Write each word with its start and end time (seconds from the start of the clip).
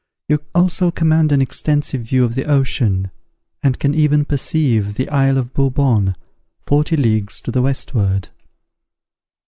You 0.27 0.39
also 0.55 0.89
command 0.89 1.31
an 1.31 1.43
extensive 1.43 2.01
view 2.01 2.25
of 2.25 2.33
the 2.33 2.45
ocean, 2.45 3.11
and 3.61 3.77
can 3.77 3.93
even 3.93 4.25
perceive 4.25 4.95
the 4.95 5.07
Isle 5.09 5.37
of 5.37 5.53
Bourbon, 5.53 6.15
forty 6.65 6.97
leagues 6.97 7.39
to 7.41 7.51
the 7.51 7.61
westward. 7.61 8.29